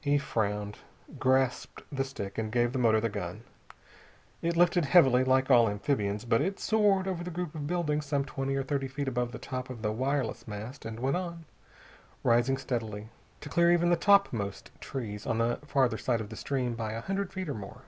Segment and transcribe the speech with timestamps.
[0.00, 0.78] He frowned,
[1.18, 3.44] grasped the stick, and gave the motor the gun.
[4.40, 8.24] It lifted heavily, like all amphibians, but it soared over the group of buildings some
[8.24, 11.44] twenty or thirty feet above the top of the wireless mast and went on,
[12.22, 13.10] rising steadily,
[13.42, 17.02] to clear even the topmost trees on the farther side of the stream by a
[17.02, 17.82] hundred feet or more.